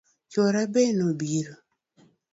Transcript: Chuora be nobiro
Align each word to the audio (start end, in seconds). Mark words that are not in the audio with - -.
Chuora 0.31 0.61
be 0.73 0.83
nobiro 0.97 1.53